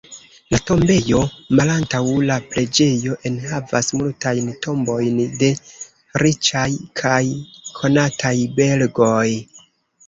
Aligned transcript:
La 0.53 0.59
tombejo 0.69 1.19
malantaŭ 1.59 1.99
la 2.29 2.37
preĝejo 2.55 3.17
enhavas 3.31 3.91
multajn 4.01 4.49
tombojn 4.67 5.21
de 5.45 5.51
riĉaj 6.25 6.67
kaj 7.05 7.25
konataj 7.79 8.37
belgoj. 8.61 9.27